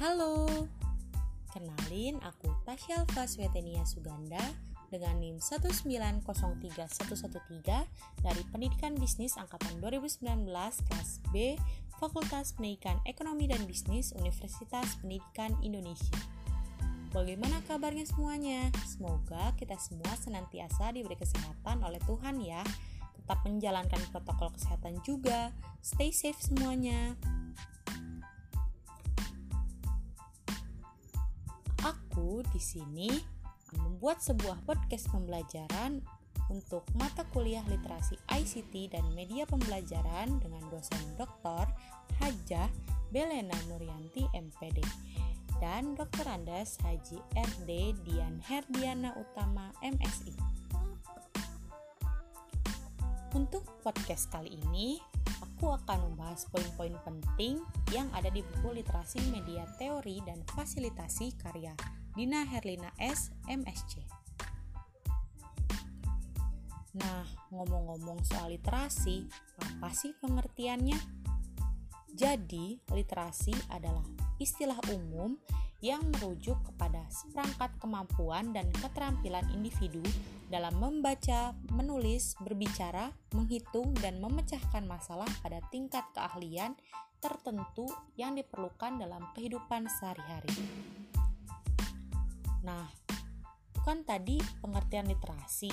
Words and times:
Halo, 0.00 0.48
kenalin 1.52 2.16
aku 2.24 2.48
Tasya 2.64 3.04
Faswetenia 3.12 3.84
Suganda 3.84 4.40
dengan 4.88 5.20
NIM 5.20 5.44
1903113 5.44 6.24
dari 8.24 8.42
Pendidikan 8.48 8.96
Bisnis 8.96 9.36
Angkatan 9.36 9.76
2019 9.84 10.24
kelas 10.88 11.20
B 11.36 11.60
Fakultas 12.00 12.56
Pendidikan 12.56 12.96
Ekonomi 13.04 13.44
dan 13.44 13.60
Bisnis 13.68 14.16
Universitas 14.16 14.96
Pendidikan 15.04 15.52
Indonesia. 15.60 16.16
Bagaimana 17.12 17.60
kabarnya 17.68 18.08
semuanya? 18.08 18.72
Semoga 18.88 19.52
kita 19.60 19.76
semua 19.76 20.16
senantiasa 20.16 20.96
diberi 20.96 21.20
kesehatan 21.20 21.84
oleh 21.84 22.00
Tuhan 22.08 22.40
ya. 22.40 22.64
Tetap 23.20 23.44
menjalankan 23.44 24.00
protokol 24.08 24.48
kesehatan 24.56 25.04
juga. 25.04 25.52
Stay 25.84 26.08
safe 26.08 26.40
semuanya. 26.40 27.20
Aku 32.20 32.44
di 32.52 32.60
sini 32.60 33.08
membuat 33.80 34.20
sebuah 34.20 34.68
podcast 34.68 35.08
pembelajaran 35.08 36.04
untuk 36.52 36.84
mata 36.92 37.24
kuliah 37.32 37.64
literasi 37.64 38.12
ICT 38.28 38.92
dan 38.92 39.08
media 39.16 39.48
pembelajaran 39.48 40.36
dengan 40.36 40.60
dosen 40.68 41.00
Dr. 41.16 41.64
Hajah 42.20 42.68
Belena 43.08 43.56
Nuryanti 43.72 44.28
MPD 44.36 44.84
dan 45.64 45.96
Dr. 45.96 46.28
Andes 46.28 46.76
Haji 46.84 47.24
RD 47.40 47.96
Dian 48.04 48.36
Herdiana 48.44 49.16
Utama 49.16 49.72
MSI. 49.80 50.36
Untuk 53.32 53.64
podcast 53.80 54.28
kali 54.28 54.60
ini, 54.68 55.00
aku 55.40 55.72
akan 55.72 56.12
membahas 56.12 56.44
poin-poin 56.52 56.92
penting 57.00 57.64
yang 57.96 58.12
ada 58.12 58.28
di 58.28 58.44
buku 58.44 58.76
Literasi 58.76 59.24
Media 59.32 59.64
Teori 59.80 60.20
dan 60.28 60.44
Fasilitasi 60.52 61.32
karya 61.40 61.72
Dina 62.14 62.42
Herlina 62.46 62.90
S. 62.98 63.30
MSC. 63.46 64.02
Nah, 66.98 67.22
ngomong-ngomong 67.54 68.26
soal 68.26 68.50
literasi, 68.50 69.30
apa 69.62 69.94
sih 69.94 70.10
pengertiannya? 70.18 70.98
Jadi, 72.10 72.82
literasi 72.90 73.54
adalah 73.70 74.02
istilah 74.42 74.76
umum 74.90 75.38
yang 75.80 76.04
merujuk 76.12 76.60
kepada 76.66 77.08
seperangkat 77.08 77.72
kemampuan 77.80 78.52
dan 78.52 78.68
keterampilan 78.74 79.46
individu 79.54 80.04
dalam 80.52 80.76
membaca, 80.76 81.56
menulis, 81.72 82.36
berbicara, 82.42 83.14
menghitung, 83.32 83.96
dan 84.02 84.20
memecahkan 84.20 84.84
masalah 84.84 85.28
pada 85.40 85.62
tingkat 85.72 86.04
keahlian 86.12 86.76
tertentu 87.22 87.88
yang 88.16 88.36
diperlukan 88.36 89.00
dalam 89.00 89.24
kehidupan 89.32 89.88
sehari-hari. 89.88 90.52
Nah, 92.64 92.84
bukan 93.76 94.04
tadi 94.04 94.36
pengertian 94.60 95.08
literasi. 95.08 95.72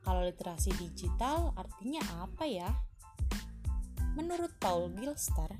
Kalau 0.00 0.24
literasi 0.24 0.72
digital 0.80 1.52
artinya 1.58 2.00
apa 2.24 2.44
ya? 2.48 2.70
Menurut 4.16 4.50
Paul 4.58 4.90
Gilster, 4.96 5.50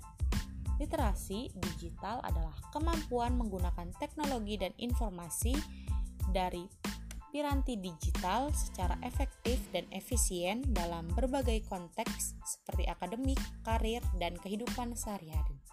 literasi 0.80 1.52
digital 1.54 2.24
adalah 2.24 2.56
kemampuan 2.72 3.36
menggunakan 3.36 3.92
teknologi 4.00 4.56
dan 4.56 4.72
informasi 4.80 5.54
dari 6.32 6.64
piranti 7.30 7.78
digital 7.78 8.50
secara 8.50 8.98
efektif 9.06 9.62
dan 9.70 9.86
efisien 9.94 10.66
dalam 10.74 11.06
berbagai 11.14 11.62
konteks 11.70 12.34
seperti 12.42 12.90
akademik, 12.90 13.38
karir, 13.62 14.02
dan 14.18 14.34
kehidupan 14.34 14.98
sehari-hari. 14.98 15.69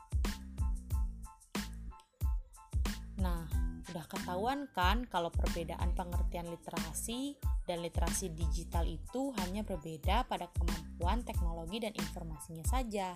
Udah 3.88 4.06
ketahuan 4.12 4.68
kan 4.76 5.08
kalau 5.08 5.32
perbedaan 5.32 5.96
pengertian 5.96 6.52
literasi 6.52 7.40
dan 7.64 7.80
literasi 7.80 8.32
digital 8.36 8.84
itu 8.84 9.32
hanya 9.40 9.64
berbeda 9.64 10.28
pada 10.28 10.52
kemampuan 10.56 11.24
teknologi 11.24 11.80
dan 11.80 11.96
informasinya 11.96 12.66
saja. 12.68 13.16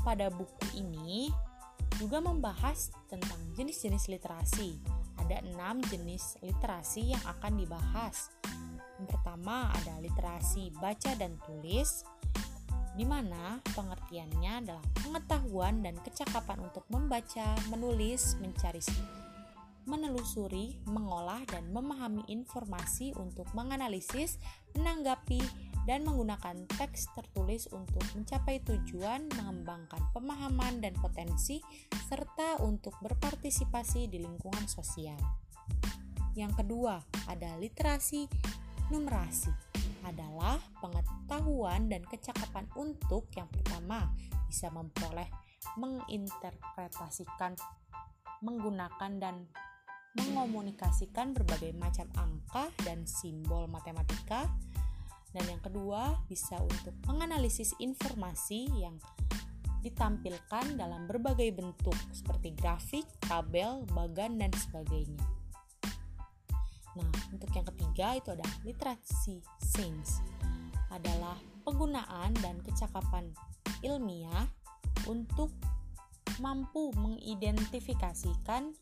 Pada 0.00 0.32
buku 0.32 0.80
ini 0.80 1.28
juga 2.00 2.22
membahas 2.22 2.94
tentang 3.12 3.40
jenis-jenis 3.58 4.08
literasi. 4.08 4.80
Ada 5.20 5.44
enam 5.44 5.84
jenis 5.84 6.40
literasi 6.40 7.12
yang 7.12 7.24
akan 7.28 7.60
dibahas. 7.60 8.32
Yang 8.96 9.18
pertama 9.18 9.68
ada 9.74 10.00
literasi 10.00 10.72
baca 10.80 11.12
dan 11.18 11.36
tulis, 11.44 12.06
di 12.98 13.06
mana 13.06 13.62
pengertiannya 13.78 14.52
adalah 14.66 14.82
pengetahuan 14.98 15.86
dan 15.86 15.94
kecakapan 16.02 16.66
untuk 16.66 16.82
membaca, 16.90 17.54
menulis, 17.70 18.34
mencari, 18.42 18.82
menelusuri, 19.86 20.82
mengolah, 20.90 21.46
dan 21.46 21.70
memahami 21.70 22.26
informasi 22.26 23.14
untuk 23.14 23.46
menganalisis, 23.54 24.42
menanggapi, 24.74 25.38
dan 25.86 26.04
menggunakan 26.04 26.68
teks 26.74 27.14
tertulis 27.14 27.70
untuk 27.70 28.02
mencapai 28.12 28.60
tujuan, 28.66 29.30
mengembangkan 29.30 30.02
pemahaman 30.10 30.82
dan 30.82 30.92
potensi, 30.98 31.62
serta 32.10 32.60
untuk 32.66 32.92
berpartisipasi 32.98 34.10
di 34.10 34.20
lingkungan 34.20 34.66
sosial. 34.66 35.16
Yang 36.34 36.66
kedua, 36.66 36.98
ada 37.30 37.56
literasi 37.56 38.28
numerasi 38.92 39.68
adalah 40.08 40.56
pengetahuan 40.80 41.92
dan 41.92 42.02
kecakapan 42.08 42.64
untuk 42.74 43.28
yang 43.36 43.46
pertama 43.52 44.08
bisa 44.48 44.72
memperoleh, 44.72 45.28
menginterpretasikan, 45.76 47.52
menggunakan 48.40 49.12
dan 49.20 49.44
mengomunikasikan 50.16 51.36
berbagai 51.36 51.76
macam 51.76 52.08
angka 52.16 52.72
dan 52.82 53.04
simbol 53.04 53.68
matematika. 53.68 54.48
Dan 55.30 55.44
yang 55.44 55.60
kedua, 55.60 56.24
bisa 56.24 56.56
untuk 56.56 56.96
menganalisis 57.04 57.76
informasi 57.76 58.66
yang 58.80 58.96
ditampilkan 59.84 60.74
dalam 60.74 61.06
berbagai 61.06 61.54
bentuk 61.54 61.94
seperti 62.10 62.56
grafik, 62.56 63.06
tabel, 63.22 63.86
bagan, 63.94 64.40
dan 64.40 64.50
sebagainya. 64.50 65.37
Nah, 66.98 67.10
untuk 67.30 67.54
yang 67.54 67.66
ketiga 67.70 68.18
itu 68.18 68.34
ada 68.34 68.46
literasi 68.66 69.38
sains. 69.62 70.18
Adalah 70.90 71.38
penggunaan 71.62 72.34
dan 72.42 72.58
kecakapan 72.66 73.30
ilmiah 73.86 74.50
untuk 75.06 75.54
mampu 76.42 76.90
mengidentifikasikan 76.98 78.74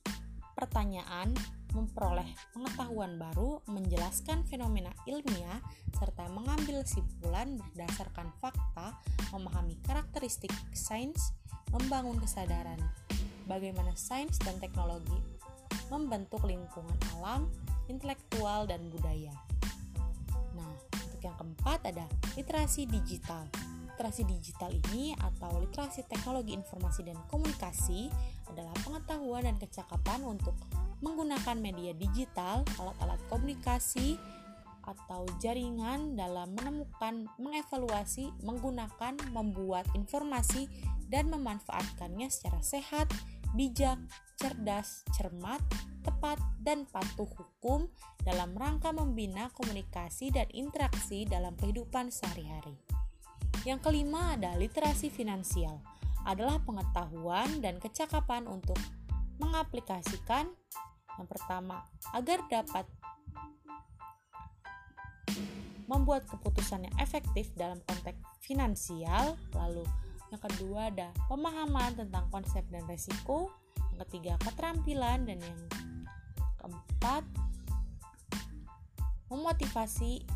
pertanyaan, 0.57 1.37
memperoleh 1.77 2.25
pengetahuan 2.57 3.21
baru, 3.21 3.61
menjelaskan 3.69 4.49
fenomena 4.49 4.97
ilmiah, 5.05 5.61
serta 6.01 6.25
mengambil 6.33 6.81
kesimpulan 6.81 7.61
berdasarkan 7.61 8.33
fakta, 8.41 8.97
memahami 9.37 9.77
karakteristik 9.85 10.53
sains, 10.73 11.37
membangun 11.69 12.17
kesadaran 12.17 12.81
bagaimana 13.45 13.93
sains 13.95 14.41
dan 14.41 14.57
teknologi 14.57 15.37
membentuk 15.91 16.43
lingkungan 16.43 16.99
alam, 17.19 17.47
intelektual, 17.87 18.67
dan 18.69 18.83
budaya. 18.91 19.35
Nah, 20.55 20.73
untuk 21.07 21.21
yang 21.21 21.37
keempat 21.39 21.81
ada 21.91 22.07
literasi 22.35 22.87
digital. 22.87 23.47
Literasi 23.97 24.29
digital 24.29 24.71
ini 24.93 25.17
atau 25.17 25.57
literasi 25.57 26.05
teknologi 26.05 26.53
informasi 26.53 27.01
dan 27.09 27.17
komunikasi 27.33 28.13
adalah 28.53 28.77
pengetahuan 28.85 29.49
dan 29.49 29.57
kecakapan 29.57 30.21
untuk 30.23 30.53
menggunakan 31.01 31.57
media 31.57 31.93
digital, 31.97 32.65
alat-alat 32.77 33.21
komunikasi, 33.29 34.21
atau 34.87 35.27
jaringan 35.43 36.15
dalam 36.15 36.55
menemukan, 36.55 37.27
mengevaluasi, 37.43 38.31
menggunakan, 38.47 39.19
membuat 39.35 39.85
informasi, 39.99 40.71
dan 41.11 41.27
memanfaatkannya 41.31 42.31
secara 42.31 42.63
sehat, 42.63 43.11
bijak, 43.55 44.01
cerdas, 44.41 45.07
cermat, 45.15 45.63
tepat, 46.03 46.39
dan 46.63 46.89
patuh 46.91 47.29
hukum 47.29 47.87
dalam 48.27 48.55
rangka 48.59 48.91
membina 48.91 49.51
komunikasi 49.55 50.35
dan 50.35 50.51
interaksi 50.51 51.29
dalam 51.29 51.55
kehidupan 51.55 52.11
sehari-hari. 52.11 52.75
Yang 53.67 53.91
kelima 53.91 54.39
ada 54.39 54.55
literasi 54.55 55.11
finansial, 55.11 55.83
adalah 56.27 56.59
pengetahuan 56.67 57.63
dan 57.63 57.79
kecakapan 57.79 58.51
untuk 58.51 58.77
mengaplikasikan 59.39 60.51
yang 61.17 61.29
pertama 61.31 61.87
agar 62.13 62.43
dapat 62.51 62.85
membuat 65.87 66.27
keputusan 66.27 66.91
yang 66.91 66.97
efektif 66.99 67.55
dalam 67.55 67.79
konteks 67.87 68.19
finansial, 68.43 69.39
lalu 69.55 69.87
yang 70.35 70.43
kedua 70.43 70.91
ada 70.91 71.15
pemahaman 71.31 71.95
tentang 71.95 72.27
konsep 72.35 72.67
dan 72.71 72.83
resiko, 72.91 73.51
yang 73.95 74.01
ketiga 74.07 74.33
keterampilan. 74.43 75.27
Dan 75.27 75.39
yang 75.39 75.61
keempat 76.59 77.23
memotivasi 79.31 80.27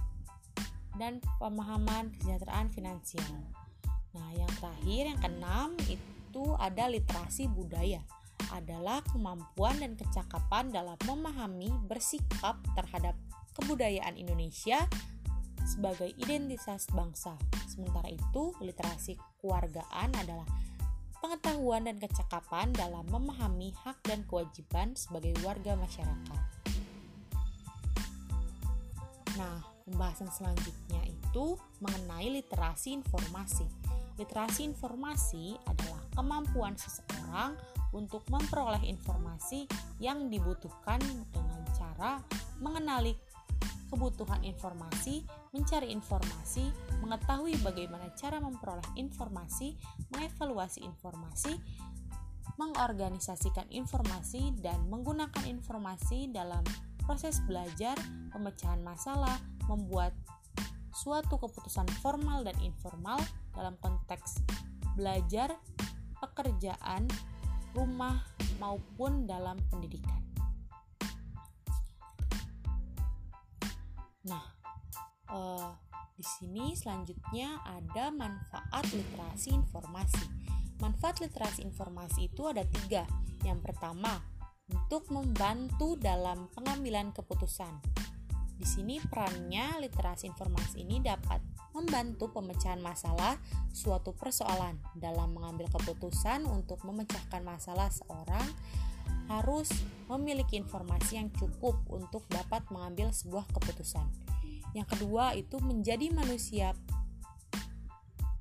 dan 0.98 1.22
pemahaman 1.38 2.10
kesejahteraan 2.18 2.70
finansial. 2.70 3.34
Nah, 4.14 4.30
yang 4.34 4.50
terakhir 4.58 5.02
yang 5.14 5.20
keenam 5.22 5.68
itu 5.86 6.44
ada 6.58 6.90
literasi 6.90 7.46
budaya. 7.46 8.02
Adalah 8.50 9.02
kemampuan 9.14 9.78
dan 9.78 9.94
kecakapan 9.94 10.74
dalam 10.74 10.98
memahami 11.06 11.70
bersikap 11.86 12.58
terhadap 12.74 13.14
kebudayaan 13.54 14.18
Indonesia 14.18 14.90
sebagai 15.70 16.10
identitas 16.18 16.90
bangsa. 16.90 17.38
Sementara 17.70 18.10
itu, 18.10 18.50
literasi 18.58 19.14
kewargaan 19.38 20.10
adalah 20.18 20.48
pengetahuan 21.22 21.86
dan 21.86 22.02
kecakapan 22.02 22.74
dalam 22.74 23.06
memahami 23.06 23.70
hak 23.86 24.02
dan 24.02 24.26
kewajiban 24.26 24.98
sebagai 24.98 25.36
warga 25.46 25.78
masyarakat. 25.78 26.40
Nah, 29.38 29.62
pembahasan 29.86 30.28
selanjutnya 30.34 31.06
itu 31.06 31.54
mengenai 31.78 32.42
literasi 32.42 32.98
informasi. 32.98 33.64
Literasi 34.18 34.66
informasi 34.66 35.54
adalah 35.64 36.02
kemampuan 36.12 36.74
seseorang 36.76 37.54
untuk 37.94 38.26
memperoleh 38.28 38.82
informasi 38.84 39.64
yang 40.02 40.28
dibutuhkan 40.28 41.00
dengan 41.32 41.62
cara 41.72 42.20
mengenali 42.60 43.16
kebutuhan 43.90 44.40
informasi, 44.46 45.26
mencari 45.50 45.90
informasi, 45.90 46.70
mengetahui 47.02 47.58
bagaimana 47.60 48.14
cara 48.14 48.38
memperoleh 48.38 48.86
informasi, 48.94 49.74
mengevaluasi 50.14 50.86
informasi, 50.86 51.58
mengorganisasikan 52.54 53.66
informasi, 53.74 54.54
dan 54.62 54.86
menggunakan 54.86 55.42
informasi 55.44 56.30
dalam 56.30 56.62
proses 57.02 57.42
belajar, 57.44 57.98
pemecahan 58.30 58.78
masalah, 58.86 59.42
membuat 59.66 60.14
suatu 60.94 61.40
keputusan 61.40 61.88
formal 61.98 62.46
dan 62.46 62.54
informal 62.62 63.18
dalam 63.56 63.74
konteks 63.82 64.44
belajar, 64.94 65.58
pekerjaan, 66.22 67.10
rumah, 67.74 68.22
maupun 68.60 69.24
dalam 69.24 69.56
pendidikan. 69.72 70.29
Nah, 74.28 74.44
uh, 75.32 75.72
di 76.12 76.24
sini 76.24 76.76
selanjutnya 76.76 77.64
ada 77.64 78.12
manfaat 78.12 78.84
literasi 78.92 79.56
informasi. 79.56 80.24
Manfaat 80.80 81.24
literasi 81.24 81.64
informasi 81.64 82.28
itu 82.28 82.44
ada 82.44 82.60
tiga. 82.68 83.08
Yang 83.40 83.72
pertama, 83.72 84.20
untuk 84.68 85.08
membantu 85.08 85.96
dalam 85.96 86.52
pengambilan 86.52 87.16
keputusan. 87.16 87.80
Di 88.60 88.68
sini 88.68 89.00
perannya 89.00 89.80
literasi 89.80 90.28
informasi 90.28 90.84
ini 90.84 91.00
dapat 91.00 91.40
membantu 91.72 92.28
pemecahan 92.28 92.82
masalah 92.84 93.40
suatu 93.72 94.12
persoalan 94.12 94.76
dalam 94.92 95.32
mengambil 95.32 95.72
keputusan 95.72 96.44
untuk 96.44 96.84
memecahkan 96.84 97.40
masalah 97.40 97.88
seorang 97.88 98.44
harus 99.30 99.70
memiliki 100.10 100.58
informasi 100.58 101.22
yang 101.22 101.30
cukup 101.30 101.78
untuk 101.86 102.26
dapat 102.26 102.66
mengambil 102.74 103.14
sebuah 103.14 103.46
keputusan. 103.54 104.10
Yang 104.74 104.98
kedua 104.98 105.38
itu 105.38 105.62
menjadi 105.62 106.10
manusia 106.10 106.74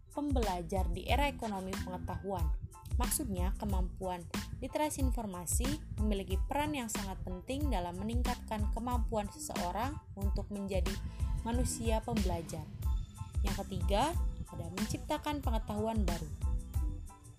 pembelajar 0.10 0.90
di 0.90 1.06
era 1.06 1.30
ekonomi 1.30 1.70
pengetahuan. 1.86 2.44
Maksudnya, 2.98 3.56
kemampuan 3.56 4.26
literasi 4.60 5.00
informasi 5.00 5.70
memiliki 6.04 6.36
peran 6.52 6.76
yang 6.76 6.92
sangat 6.92 7.16
penting 7.24 7.72
dalam 7.72 7.96
meningkatkan 7.96 8.68
kemampuan 8.76 9.32
seseorang 9.32 9.96
untuk 10.20 10.52
menjadi 10.52 10.92
manusia 11.48 12.04
pembelajar. 12.04 12.68
Yang 13.40 13.64
ketiga, 13.64 14.12
ada 14.52 14.68
menciptakan 14.76 15.40
pengetahuan 15.40 16.04
baru. 16.04 16.49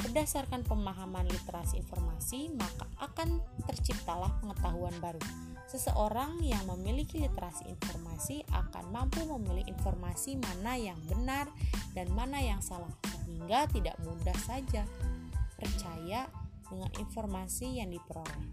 Berdasarkan 0.00 0.64
pemahaman 0.64 1.29
literasi 1.29 1.76
informasi, 1.76 2.49
maka 2.56 2.88
akan 3.05 3.37
terciptalah 3.69 4.32
pengetahuan 4.41 4.97
baru. 4.97 5.20
Seseorang 5.69 6.41
yang 6.43 6.67
memiliki 6.67 7.23
literasi 7.23 7.69
informasi 7.70 8.43
akan 8.50 8.91
mampu 8.91 9.23
memilih 9.23 9.70
informasi 9.70 10.35
mana 10.41 10.75
yang 10.75 10.99
benar 11.06 11.47
dan 11.94 12.11
mana 12.11 12.43
yang 12.43 12.58
salah, 12.58 12.91
sehingga 13.06 13.70
tidak 13.70 13.94
mudah 14.02 14.35
saja 14.43 14.82
percaya 15.55 16.26
dengan 16.67 16.91
informasi 16.99 17.79
yang 17.79 17.93
diperoleh. 17.93 18.44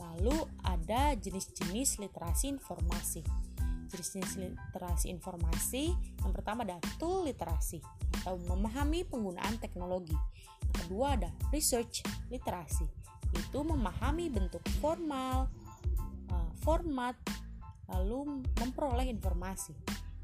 Lalu 0.00 0.36
ada 0.62 1.12
jenis-jenis 1.18 1.98
literasi 1.98 2.56
informasi. 2.56 3.20
Jenis-jenis 3.90 4.32
literasi 4.38 5.06
informasi 5.10 5.92
yang 6.24 6.32
pertama 6.32 6.64
ada 6.64 6.80
tool 6.96 7.26
literasi 7.28 7.78
atau 8.24 8.40
memahami 8.40 9.04
penggunaan 9.04 9.60
teknologi. 9.60 10.16
Yang 10.64 10.88
kedua 10.88 11.20
ada 11.20 11.28
research 11.52 12.00
literasi, 12.32 12.88
itu 13.36 13.58
memahami 13.60 14.32
bentuk 14.32 14.64
formal, 14.80 15.52
eh, 16.32 16.50
format, 16.64 17.12
lalu 17.92 18.40
memperoleh 18.56 19.12
informasi. 19.12 19.76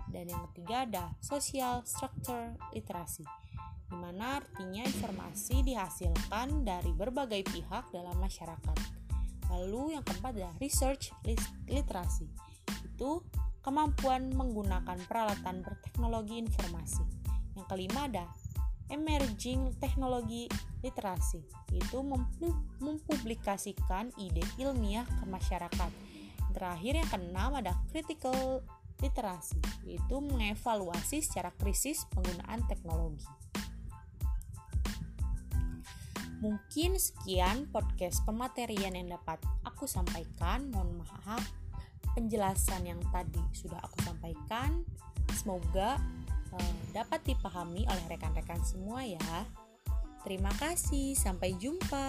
Dan 0.09 0.33
yang 0.33 0.49
ketiga 0.51 0.89
ada 0.89 1.05
social 1.21 1.85
structure 1.85 2.57
literasi, 2.73 3.23
di 3.85 3.97
mana 4.01 4.41
artinya 4.41 4.83
informasi 4.83 5.61
dihasilkan 5.61 6.65
dari 6.65 6.97
berbagai 6.97 7.45
pihak 7.45 7.93
dalam 7.93 8.17
masyarakat. 8.17 8.79
Lalu 9.53 10.01
yang 10.01 10.03
keempat 10.09 10.33
adalah 10.35 10.57
research 10.57 11.13
literasi, 11.69 12.27
itu 12.81 13.23
kemampuan 13.61 14.33
menggunakan 14.33 14.97
peralatan 15.05 15.61
berteknologi 15.61 16.41
informasi. 16.41 17.20
Yang 17.61 17.77
kelima 17.77 18.09
ada 18.09 18.25
emerging 18.89 19.77
teknologi 19.77 20.49
literasi, 20.81 21.45
itu 21.77 22.01
mempublikasikan 22.81 24.09
ide 24.17 24.41
ilmiah 24.57 25.05
ke 25.05 25.29
masyarakat. 25.29 25.93
Terakhir 26.57 26.93
yang 27.05 27.09
keenam 27.13 27.53
ada 27.53 27.77
critical 27.93 28.65
literasi, 29.05 29.61
yaitu 29.85 30.17
mengevaluasi 30.25 31.21
secara 31.21 31.53
krisis 31.53 32.09
penggunaan 32.17 32.65
teknologi. 32.65 33.29
Mungkin 36.41 36.97
sekian 36.97 37.69
podcast 37.69 38.25
pematerian 38.25 38.97
yang 38.97 39.13
dapat 39.13 39.45
aku 39.69 39.85
sampaikan. 39.85 40.73
Mohon 40.73 41.05
maaf 41.05 41.45
penjelasan 42.17 42.89
yang 42.89 43.01
tadi 43.13 43.45
sudah 43.53 43.77
aku 43.85 44.01
sampaikan. 44.09 44.81
Semoga 45.37 46.01
uh, 46.55 46.75
dapat 46.95 47.23
dipahami 47.27 47.87
oleh 47.87 48.05
rekan-rekan 48.11 48.61
semua 48.63 49.03
ya. 49.05 49.21
Terima 50.21 50.53
kasih, 50.61 51.17
sampai 51.17 51.57
jumpa. 51.57 52.09